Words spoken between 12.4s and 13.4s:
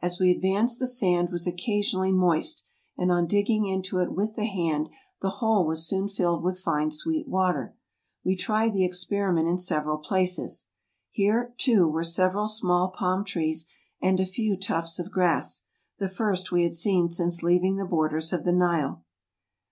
small palm